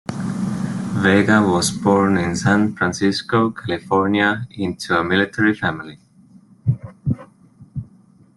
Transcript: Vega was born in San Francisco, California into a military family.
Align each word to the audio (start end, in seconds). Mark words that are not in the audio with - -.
Vega 1.03 1.43
was 1.43 1.69
born 1.69 2.17
in 2.17 2.35
San 2.35 2.73
Francisco, 2.75 3.51
California 3.51 4.47
into 4.49 4.97
a 4.97 5.03
military 5.03 5.53
family. 5.53 5.99